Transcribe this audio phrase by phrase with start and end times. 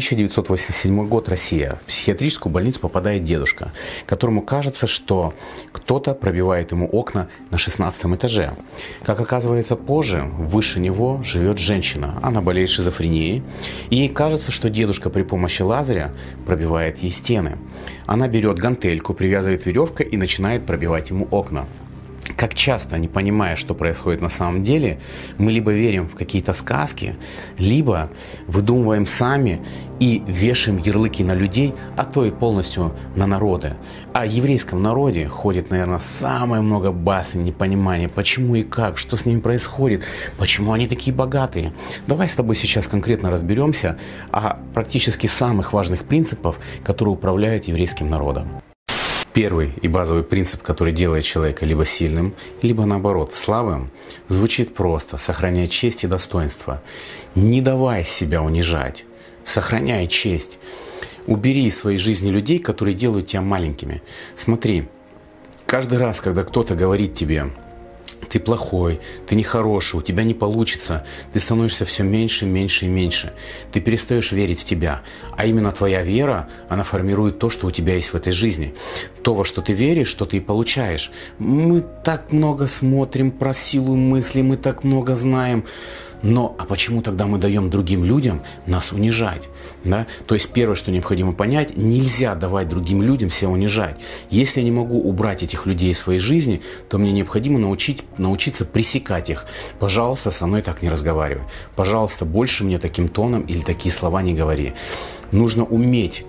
[0.00, 1.78] 1987 год, Россия.
[1.82, 3.72] В психиатрическую больницу попадает дедушка,
[4.06, 5.34] которому кажется, что
[5.72, 8.54] кто-то пробивает ему окна на 16 этаже.
[9.02, 12.18] Как оказывается позже, выше него живет женщина.
[12.22, 13.42] Она болеет шизофренией.
[13.90, 16.12] И ей кажется, что дедушка при помощи лазеря
[16.46, 17.58] пробивает ей стены.
[18.06, 21.66] Она берет гантельку, привязывает веревкой и начинает пробивать ему окна
[22.40, 24.98] как часто, не понимая, что происходит на самом деле,
[25.36, 27.16] мы либо верим в какие-то сказки,
[27.58, 28.08] либо
[28.46, 29.60] выдумываем сами
[29.98, 33.74] и вешаем ярлыки на людей, а то и полностью на народы.
[34.14, 39.40] О еврейском народе ходит, наверное, самое много басен, непонимания, почему и как, что с ними
[39.40, 40.04] происходит,
[40.38, 41.74] почему они такие богатые.
[42.06, 43.98] Давай с тобой сейчас конкретно разберемся
[44.32, 48.48] о практически самых важных принципах, которые управляют еврейским народом.
[49.32, 53.90] Первый и базовый принцип, который делает человека либо сильным, либо наоборот слабым,
[54.26, 56.82] звучит просто «сохраняй честь и достоинство».
[57.36, 59.04] Не давай себя унижать,
[59.44, 60.58] сохраняй честь.
[61.26, 64.02] Убери из своей жизни людей, которые делают тебя маленькими.
[64.34, 64.88] Смотри,
[65.64, 67.52] каждый раз, когда кто-то говорит тебе
[68.28, 73.32] ты плохой, ты нехороший, у тебя не получится, ты становишься все меньше, меньше и меньше.
[73.72, 75.02] Ты перестаешь верить в тебя.
[75.36, 78.74] А именно твоя вера, она формирует то, что у тебя есть в этой жизни.
[79.22, 81.10] То, во что ты веришь, что ты и получаешь.
[81.38, 85.64] Мы так много смотрим про силу мысли, мы так много знаем.
[86.22, 89.48] Но а почему тогда мы даем другим людям нас унижать?
[89.84, 90.06] Да?
[90.26, 94.00] То есть первое, что необходимо понять, нельзя давать другим людям себя унижать.
[94.30, 98.64] Если я не могу убрать этих людей из своей жизни, то мне необходимо научить, научиться
[98.64, 99.46] пресекать их.
[99.78, 101.44] Пожалуйста, со мной так не разговаривай.
[101.76, 104.74] Пожалуйста, больше мне таким тоном или такие слова не говори.
[105.32, 106.24] Нужно уметь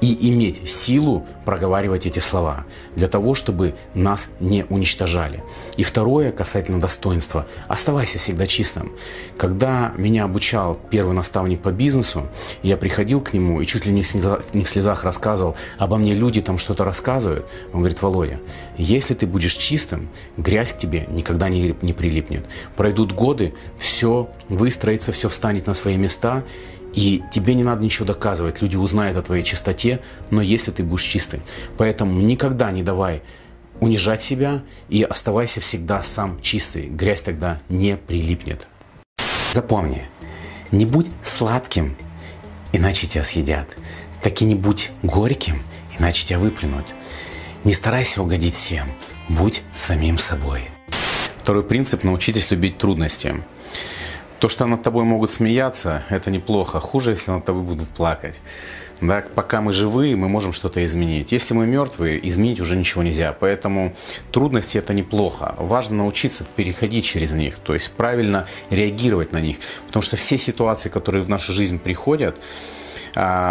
[0.00, 5.42] и иметь силу проговаривать эти слова для того, чтобы нас не уничтожали.
[5.76, 8.92] И второе, касательно достоинства, оставайся всегда чистым.
[9.36, 12.28] Когда меня обучал первый наставник по бизнесу,
[12.62, 16.58] я приходил к нему и чуть ли не в слезах рассказывал, обо мне люди там
[16.58, 17.46] что-то рассказывают.
[17.72, 18.40] Он говорит, Володя,
[18.76, 22.46] если ты будешь чистым, грязь к тебе никогда не, не прилипнет.
[22.76, 26.44] Пройдут годы, все выстроится, все встанет на свои места,
[26.94, 28.62] и тебе не надо ничего доказывать.
[28.62, 29.87] Люди узнают о твоей чистоте,
[30.30, 31.40] но если ты будешь чистый.
[31.76, 33.22] Поэтому никогда не давай
[33.80, 36.88] унижать себя и оставайся всегда сам чистый.
[36.88, 38.66] Грязь тогда не прилипнет.
[39.52, 40.02] Запомни,
[40.70, 41.96] не будь сладким,
[42.72, 43.76] иначе тебя съедят.
[44.22, 45.62] Так и не будь горьким,
[45.98, 46.86] иначе тебя выплюнут.
[47.64, 48.90] Не старайся угодить всем,
[49.28, 50.62] будь самим собой.
[51.38, 53.42] Второй принцип– научитесь любить трудности.
[54.40, 56.78] То, что над тобой могут смеяться, это неплохо.
[56.78, 58.40] Хуже, если над тобой будут плакать.
[59.00, 61.32] Да, пока мы живы, мы можем что-то изменить.
[61.32, 63.32] Если мы мертвые, изменить уже ничего нельзя.
[63.32, 63.94] Поэтому
[64.32, 65.54] трудности это неплохо.
[65.56, 69.56] Важно научиться переходить через них, то есть правильно реагировать на них.
[69.86, 72.36] Потому что все ситуации, которые в нашу жизнь приходят,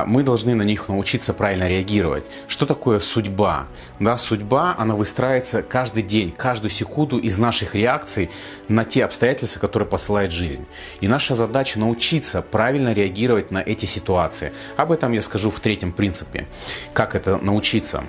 [0.07, 2.23] мы должны на них научиться правильно реагировать.
[2.47, 3.67] Что такое судьба?
[3.99, 8.29] Да, судьба, она выстраивается каждый день, каждую секунду из наших реакций
[8.69, 10.65] на те обстоятельства, которые посылает жизнь.
[11.01, 14.53] И наша задача научиться правильно реагировать на эти ситуации.
[14.77, 16.47] Об этом я скажу в третьем принципе.
[16.93, 18.05] Как это научиться?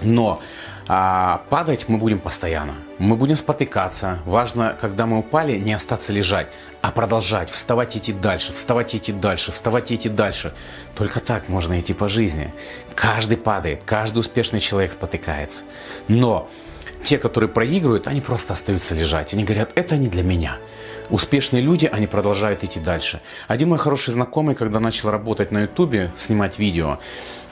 [0.00, 0.40] Но
[0.88, 2.87] а падать мы будем постоянно.
[2.98, 4.18] Мы будем спотыкаться.
[4.24, 6.48] Важно, когда мы упали, не остаться лежать,
[6.82, 10.52] а продолжать, вставать и идти дальше, вставать и идти дальше, вставать и идти дальше.
[10.96, 12.52] Только так можно идти по жизни.
[12.96, 15.62] Каждый падает, каждый успешный человек спотыкается.
[16.08, 16.50] Но
[17.08, 19.32] те, которые проигрывают, они просто остаются лежать.
[19.32, 20.58] Они говорят, это не для меня.
[21.08, 23.22] Успешные люди, они продолжают идти дальше.
[23.46, 26.98] Один мой хороший знакомый, когда начал работать на Ютубе, снимать видео,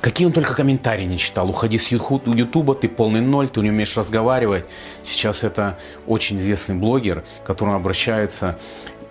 [0.03, 1.49] какие он только комментарии не читал.
[1.49, 4.66] Уходи с Ютуба, ты полный ноль, ты не умеешь разговаривать.
[5.03, 8.59] Сейчас это очень известный блогер, к которому обращаются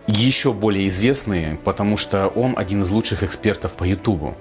[0.06, 4.38] еще более известные, потому что он один из лучших экспертов по Ютубу.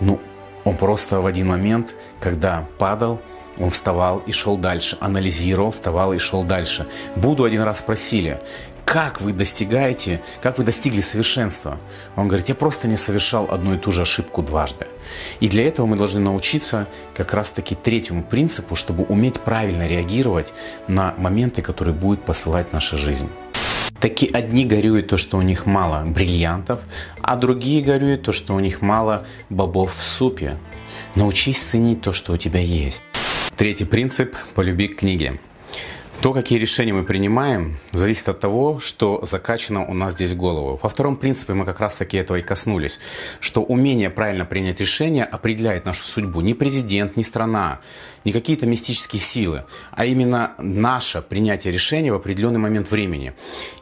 [0.00, 0.18] Ну,
[0.64, 3.20] он просто в один момент, когда падал,
[3.58, 6.86] он вставал и шел дальше, анализировал, вставал и шел дальше.
[7.16, 8.40] Буду один раз спросили,
[8.84, 11.78] как вы достигаете, как вы достигли совершенства?
[12.16, 14.86] Он говорит, я просто не совершал одну и ту же ошибку дважды.
[15.40, 20.54] И для этого мы должны научиться как раз-таки третьему принципу, чтобы уметь правильно реагировать
[20.86, 23.28] на моменты, которые будет посылать наша жизнь.
[24.00, 26.80] Таки одни горюют то, что у них мало бриллиантов,
[27.20, 30.56] а другие горюют то, что у них мало бобов в супе.
[31.14, 33.02] Научись ценить то, что у тебя есть.
[33.58, 35.36] Третий принцип– полюби книги.
[36.20, 40.78] То, какие решения мы принимаем, зависит от того, что закачано у нас здесь в голову.
[40.80, 43.00] Во втором принципе мы как раз-таки этого и коснулись,
[43.40, 46.40] что умение правильно принять решение определяет нашу судьбу.
[46.40, 47.80] Не президент, не страна,
[48.24, 53.32] не какие-то мистические силы, а именно наше принятие решения в определенный момент времени.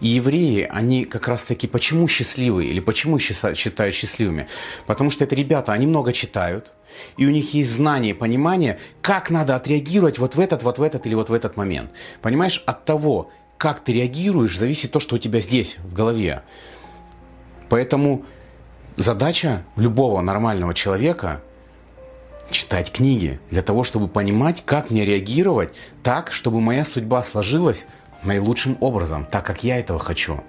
[0.01, 4.49] И евреи, они как раз-таки почему счастливы или почему считают счастливыми?
[4.87, 6.73] Потому что это ребята, они много читают,
[7.17, 11.07] и у них есть знание, понимание, как надо отреагировать вот в этот, вот в этот
[11.07, 11.91] или вот в этот момент.
[12.23, 16.43] Понимаешь, от того, как ты реагируешь, зависит то, что у тебя здесь, в голове.
[17.69, 18.25] Поэтому
[18.97, 21.43] задача любого нормального человека
[22.51, 25.71] читать книги для того, чтобы понимать, как мне реагировать
[26.03, 27.87] так, чтобы моя судьба сложилась
[28.23, 30.41] наилучшим образом, так как я этого хочу.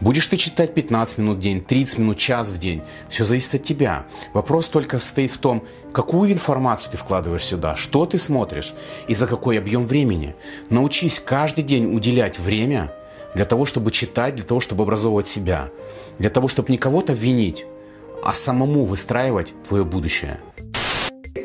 [0.00, 3.62] Будешь ты читать 15 минут в день, 30 минут, час в день, все зависит от
[3.62, 4.06] тебя.
[4.32, 8.74] Вопрос только состоит в том, какую информацию ты вкладываешь сюда, что ты смотришь
[9.08, 10.34] и за какой объем времени.
[10.70, 12.92] Научись каждый день уделять время
[13.34, 15.68] для того, чтобы читать, для того, чтобы образовывать себя,
[16.18, 17.66] для того, чтобы не кого-то винить,
[18.24, 20.40] а самому выстраивать твое будущее.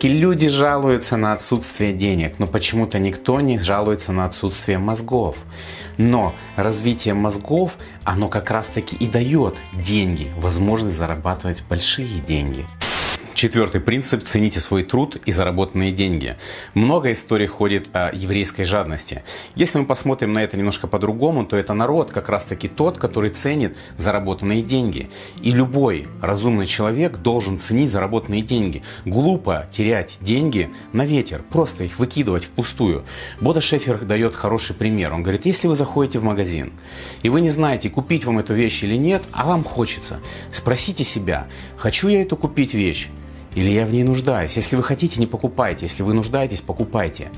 [0.03, 5.37] Люди жалуются на отсутствие денег, но почему-то никто не жалуется на отсутствие мозгов.
[5.97, 12.65] Но развитие мозгов, оно как раз таки и дает деньги, возможность зарабатывать большие деньги.
[13.33, 16.37] Четвертый принцип– цените свой труд и заработанные деньги.
[16.75, 19.23] Много историй ходит о еврейской жадности.
[19.55, 23.75] Если мы посмотрим на это немножко по-другому, то это народ как раз-таки тот, который ценит
[23.97, 25.09] заработанные деньги.
[25.41, 28.83] И любой разумный человек должен ценить заработанные деньги.
[29.03, 33.03] Глупо терять деньги на ветер, просто их выкидывать впустую.
[33.41, 35.11] Бода Шефер дает хороший пример.
[35.11, 36.71] Он говорит, если вы заходите в магазин,
[37.23, 40.19] и вы не знаете, купить вам эту вещь или нет, а вам хочется,
[40.51, 41.47] спросите себя,
[41.77, 43.09] хочу я эту купить вещь?
[43.55, 44.55] Или я в ней нуждаюсь?
[44.55, 45.85] Если вы хотите, не покупайте.
[45.85, 47.29] Если вы нуждаетесь, покупайте.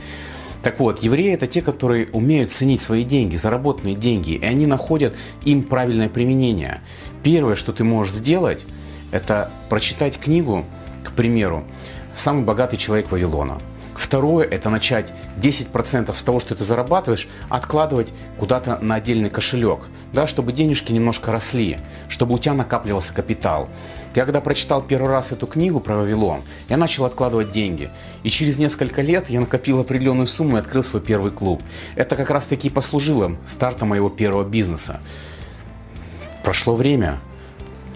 [0.64, 5.16] Так вот, евреи это те, которые умеют ценить свои деньги, заработанные деньги, и они находят
[5.44, 6.82] им правильное применение.
[7.22, 8.66] Первое, что ты можешь сделать,
[9.12, 10.66] это прочитать книгу,
[11.04, 11.66] к примеру,
[12.16, 13.60] «Самый богатый человек Вавилона».
[14.06, 19.80] Второе– это начать 10% с того, что ты зарабатываешь, откладывать куда-то на отдельный кошелек,
[20.14, 23.68] да, чтобы денежки немножко росли, чтобы у тебя накапливался капитал.
[24.14, 27.90] Когда прочитал первый раз эту книгу про Вавилон, я начал откладывать деньги.
[28.22, 31.64] И через несколько лет я накопил определенную сумму и открыл свой первый клуб.
[31.96, 35.00] Это как раз таки послужило стартом моего первого бизнеса.
[36.44, 37.20] Прошло время,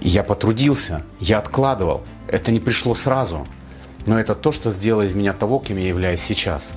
[0.01, 2.01] я потрудился, я откладывал.
[2.27, 3.45] Это не пришло сразу.
[4.07, 6.73] Но это то, что сделало из меня того, кем я являюсь сейчас.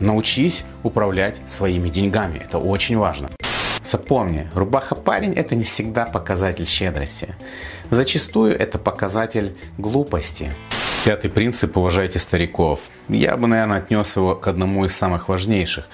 [0.00, 2.38] Научись управлять своими деньгами.
[2.38, 3.30] Это очень важно.
[3.84, 7.36] Запомни, рубаха-парень– это не всегда показатель щедрости.
[7.90, 10.52] Зачастую это показатель глупости.
[11.04, 12.90] Пятый принцип– уважайте стариков.
[13.08, 15.84] Я бы, наверное, отнес его к одному из самых важнейших,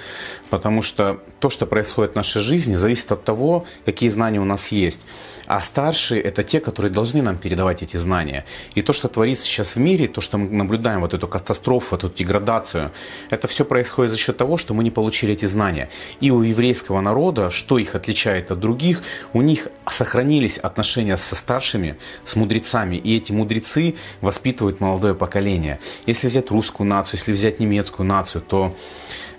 [0.48, 4.68] потому что то, что происходит в нашей жизни, зависит от того, какие знания у нас
[4.68, 5.02] есть.
[5.46, 8.44] А старшие– это те, которые должны нам передавать эти знания.
[8.74, 12.08] И то, что творится сейчас в мире, то, что мы наблюдаем, вот эту катастрофу, эту
[12.08, 12.92] деградацию,
[13.30, 15.88] это все происходит за счет того, что мы не получили эти знания.
[16.20, 19.02] И у еврейского народа, что их отличает от других,
[19.32, 22.96] у них сохранились отношения со старшими, с мудрецами.
[22.96, 25.78] И эти мудрецы воспитывают молодое поколение.
[26.06, 28.74] Если взять русскую нацию, если взять немецкую нацию, то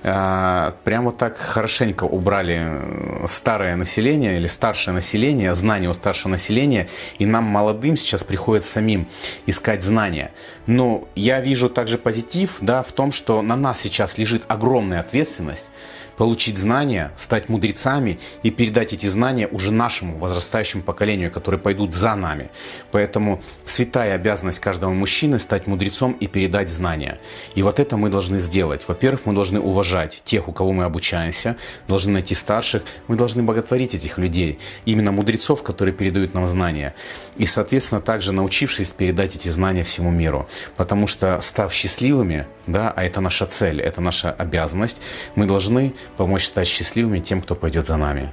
[0.04, 6.90] прям вот так хорошенько убрали э, старое население или старшее население, знания у старшего населения,
[7.20, 9.08] и нам, молодым, сейчас приходится самим
[9.46, 10.32] искать знания.
[10.68, 15.70] Но я вижу также позитив да, в том, что на нас сейчас лежит огромная ответственность
[16.18, 22.16] получить знания, стать мудрецами и передать эти знания уже нашему возрастающему поколению, которые пойдут за
[22.16, 22.50] нами.
[22.92, 27.20] Поэтому святая обязанность каждого мужчины стать мудрецом и передать знания.
[27.56, 28.82] И вот это мы должны сделать.
[28.88, 33.96] Во-первых, мы должны уважать тех, у кого мы обучаемся, должны найти старших, мы должны боготворить
[33.96, 36.94] этих людей, именно мудрецов, которые передают нам знания.
[37.38, 40.48] И, соответственно, также научившись передать эти знания всему миру.
[40.76, 45.02] Потому что, став счастливыми, да, а это наша цель, это наша обязанность,
[45.36, 48.32] мы должны помочь стать счастливыми тем, кто пойдет за нами.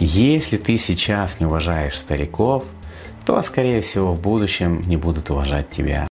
[0.00, 2.64] Если ты сейчас не уважаешь стариков,
[3.26, 6.08] то, скорее всего, в будущем не будут уважать тебя.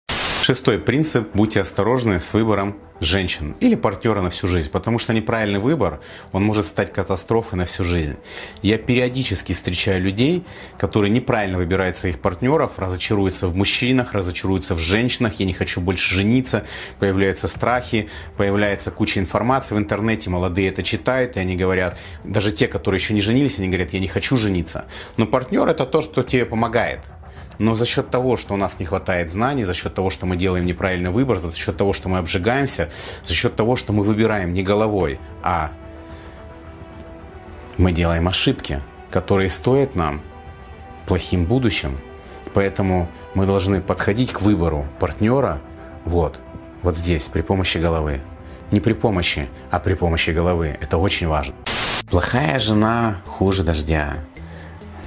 [0.46, 5.58] Шестой принцип– будьте осторожны с выбором женщин или партнера на всю жизнь, потому что неправильный
[5.58, 8.16] выбор, он может стать катастрофой на всю жизнь.
[8.60, 10.44] Я периодически встречаю людей,
[10.76, 16.14] которые неправильно выбирают своих партнеров, разочаруются в мужчинах, разочаруются в женщинах, я не хочу больше
[16.14, 16.66] жениться,
[16.98, 22.68] появляются страхи, появляется куча информации в интернете, молодые это читают, и они говорят, даже те,
[22.68, 24.84] которые еще не женились, они говорят, я не хочу жениться.
[25.16, 27.00] Но партнер это то, что тебе помогает.
[27.58, 30.36] Но за счет того, что у нас не хватает знаний, за счет того, что мы
[30.36, 32.90] делаем неправильный выбор, за счет того, что мы обжигаемся,
[33.24, 35.70] за счет того, что мы выбираем не головой, а
[37.78, 38.80] мы делаем ошибки,
[39.10, 40.20] которые стоят нам
[41.06, 41.98] плохим будущим.
[42.52, 45.60] Поэтому мы должны подходить к выбору партнера
[46.04, 46.38] вот,
[46.82, 48.20] вот здесь, при помощи головы.
[48.70, 50.76] Не при помощи, а при помощи головы.
[50.80, 51.54] Это очень важно.
[52.08, 54.16] Плохая жена хуже дождя.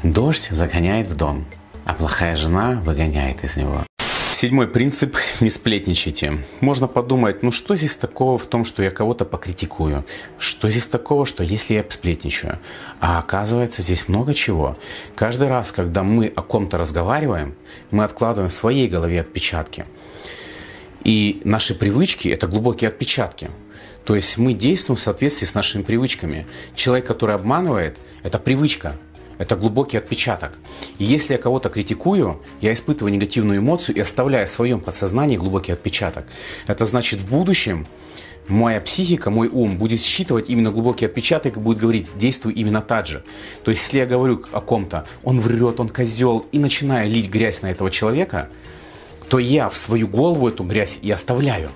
[0.04, 1.46] Дождь загоняет в дом,
[1.88, 3.86] а плохая жена выгоняет из него.
[4.34, 6.44] Седьмой принцип– не сплетничайте.
[6.60, 10.06] Можно подумать, ну что здесь такого в том, что я кого-то покритикую?
[10.38, 12.60] Что здесь такого, что если я сплетничаю?
[13.00, 14.78] А оказывается, здесь много чего.
[15.16, 17.56] Каждый раз, когда мы о ком-то разговариваем,
[17.90, 19.86] мы откладываем в своей голове отпечатки.
[21.04, 23.50] И наши привычки– это глубокие отпечатки.
[24.06, 26.46] То есть мы действуем в соответствии с нашими привычками.
[26.76, 28.98] Человек, который обманывает– это привычка–
[29.38, 30.54] это глубокий отпечаток.
[30.98, 35.72] И если я кого-то критикую, я испытываю негативную эмоцию и оставляю в своем подсознании глубокий
[35.72, 36.26] отпечаток.
[36.68, 37.88] Это значит в будущем
[38.48, 43.06] моя психика, мой ум будет считывать именно глубокий отпечаток и будет говорить, действуй именно так
[43.06, 43.24] же.
[43.64, 47.62] То есть, если я говорю о ком-то, он врет, он козел, и начинаю лить грязь
[47.62, 48.50] на этого человека,
[49.30, 51.72] то я в свою голову эту грязь и оставляю.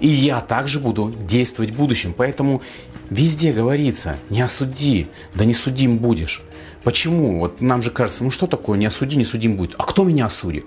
[0.00, 2.14] И я также буду действовать в будущем.
[2.16, 2.62] Поэтому
[3.10, 6.42] везде говорится, не осуди, да не судим будешь.
[6.84, 7.40] Почему?
[7.40, 9.74] Вот нам же кажется, ну что такое, не осуди, не судим будет.
[9.78, 10.66] А кто меня осудит?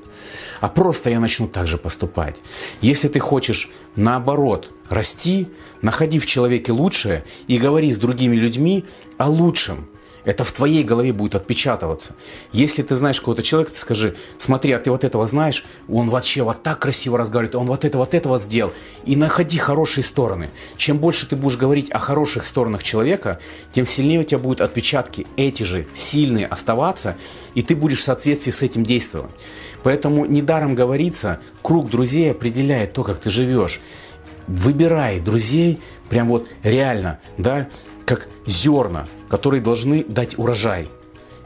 [0.59, 2.37] А просто я начну так же поступать.
[2.81, 5.47] Если ты хочешь наоборот расти,
[5.81, 8.83] находи в человеке лучшее и говори с другими людьми
[9.17, 9.87] о лучшем.
[10.27, 12.13] Это в твоей голове будет отпечатываться.
[12.51, 16.43] Если ты знаешь какого-то человека, ты скажи, смотри, а ты вот этого знаешь, он вообще
[16.43, 18.73] вот так красиво разговаривает, он вот это, вот это вот сделал.
[19.05, 20.49] И находи хорошие стороны.
[20.75, 23.39] Чем больше ты будешь говорить о хороших сторонах человека,
[23.71, 27.15] тем сильнее у тебя будут отпечатки эти же, сильные, оставаться,
[27.55, 29.31] и ты будешь в соответствии с этим действовать.
[29.81, 33.79] Поэтому недаром говорится, круг друзей определяет то, как ты живешь.
[34.47, 35.79] Выбирай друзей,
[36.09, 37.69] прям вот реально, да,
[38.07, 40.87] как зерна, которые должны дать урожай.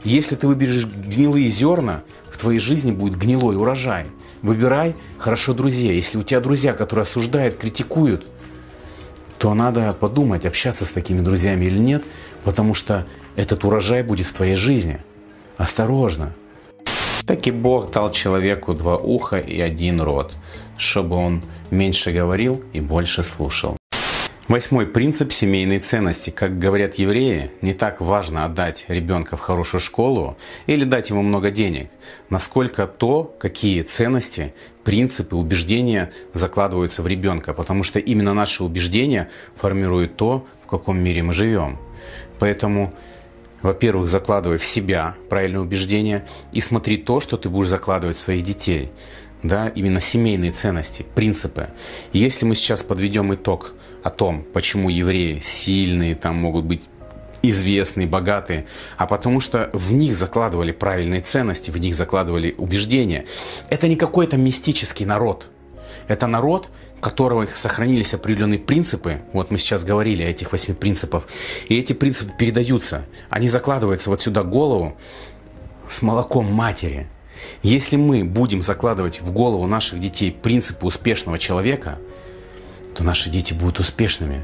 [0.04, 4.06] Если ты выберешь гнилые зерна, в твоей жизни будет гнилой урожай.
[4.42, 5.96] Выбирай хорошо друзей.
[5.96, 8.26] Если у тебя друзья, которые осуждают, критикуют,
[9.38, 12.04] то надо подумать, общаться с такими друзьями или нет,
[12.44, 15.00] потому что этот урожай будет в твоей жизни.
[15.56, 16.32] Осторожно.
[17.26, 20.32] Так и Бог дал человеку два уха и один рот,
[20.78, 21.42] чтобы он
[21.72, 23.76] меньше говорил и больше слушал.
[24.52, 26.28] Восьмой принцип семейной ценности.
[26.28, 31.50] Как говорят евреи, не так важно отдать ребенка в хорошую школу или дать ему много
[31.50, 31.88] денег,
[32.28, 34.52] насколько то, какие ценности,
[34.84, 41.22] принципы, убеждения закладываются в ребенка, потому что именно наши убеждения формируют то, в каком мире
[41.22, 41.78] мы живем.
[42.38, 42.92] Поэтому
[43.62, 48.42] во-первых, закладывай в себя правильные убеждения и смотри то, что ты будешь закладывать в своих
[48.42, 48.90] детей.
[49.42, 51.68] Да, именно семейные ценности, принципы.
[52.12, 56.82] И если мы сейчас подведем итог о том, почему евреи сильные, там могут быть
[57.42, 58.66] известные, богатые,
[58.96, 63.26] а потому что в них закладывали правильные ценности, в них закладывали убеждения.
[63.68, 65.48] Это не какой-то мистический народ.
[66.08, 66.68] Это народ,
[66.98, 69.22] у которого сохранились определенные принципы.
[69.32, 71.24] Вот мы сейчас говорили о этих восьми принципах.
[71.68, 73.04] И эти принципы передаются.
[73.28, 74.96] Они закладываются вот сюда голову
[75.88, 77.08] с молоком матери.
[77.62, 81.98] Если мы будем закладывать в голову наших детей принципы успешного человека–
[82.94, 84.42] то наши дети будут успешными.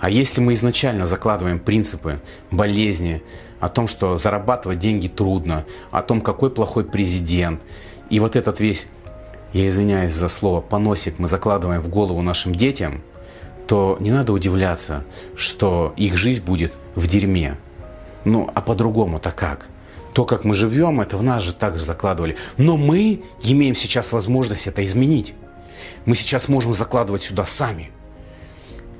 [0.00, 3.22] А если мы изначально закладываем принципы болезни,
[3.60, 7.60] о том, что зарабатывать деньги трудно, о том, какой плохой президент,
[8.08, 8.86] и вот этот весь,
[9.52, 13.02] я извиняюсь за слово, поносик мы закладываем в голову нашим детям,
[13.66, 15.04] то не надо удивляться,
[15.34, 17.58] что их жизнь будет в дерьме.
[18.24, 19.68] Ну, а по-другому-то как?
[20.14, 22.36] То, как мы живем, это в нас же так же закладывали.
[22.56, 25.34] Но мы имеем сейчас возможность это изменить
[26.04, 27.90] мы сейчас можем закладывать сюда сами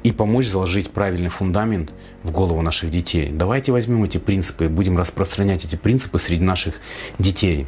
[0.02, 1.92] и помочь заложить правильный фундамент
[2.22, 3.30] в голову наших детей.
[3.32, 6.80] Давайте возьмем эти принципы и будем распространять эти принципы среди наших
[7.18, 7.66] детей.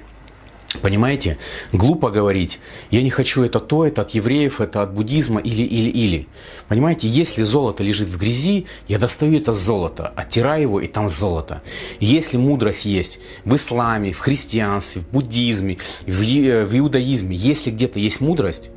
[0.82, 1.36] Понимаете?
[1.72, 2.60] Глупо говорить,
[2.92, 6.28] я не хочу это то, это от евреев, это от буддизма или, или, или.
[6.68, 11.62] Понимаете, если золото лежит в грязи, я достаю это золото, оттираю его, и там золото.
[11.98, 18.20] Если мудрость есть в исламе, в христианстве, в буддизме, в, в иудаизме, если где-то есть
[18.20, 18.70] мудрость,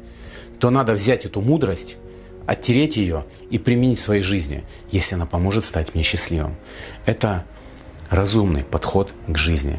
[0.64, 1.98] то надо взять эту мудрость,
[2.48, 6.56] оттереть ее и применить в своей жизни, если она поможет стать мне счастливым.
[7.06, 7.44] Это
[8.10, 9.78] разумный подход к жизни.